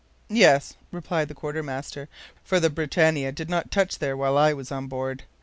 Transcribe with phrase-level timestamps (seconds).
[0.31, 2.09] "Yes," replied the quartermaster,
[2.43, 5.25] "for the BRITANNIA did not touch there while I was on board.